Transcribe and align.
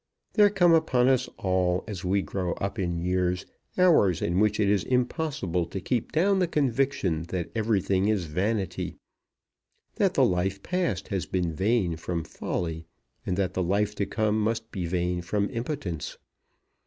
There 0.33 0.49
come 0.49 0.73
upon 0.73 1.09
us 1.09 1.27
all 1.37 1.83
as 1.87 2.03
we 2.03 2.23
grow 2.23 2.53
up 2.53 2.79
in 2.79 2.97
years, 2.97 3.45
hours 3.77 4.19
in 4.19 4.39
which 4.39 4.59
it 4.59 4.67
is 4.67 4.83
impossible 4.83 5.67
to 5.67 5.79
keep 5.79 6.11
down 6.11 6.39
the 6.39 6.47
conviction 6.47 7.21
that 7.27 7.51
everything 7.53 8.07
is 8.07 8.25
vanity, 8.25 8.97
that 9.97 10.15
the 10.15 10.25
life 10.25 10.63
past 10.63 11.09
has 11.09 11.27
been 11.27 11.53
vain 11.53 11.97
from 11.97 12.23
folly, 12.23 12.87
and 13.27 13.37
that 13.37 13.53
the 13.53 13.61
life 13.61 13.93
to 13.93 14.07
come 14.07 14.41
must 14.41 14.71
be 14.71 14.87
vain 14.87 15.21
from 15.21 15.47
impotence. 15.51 16.17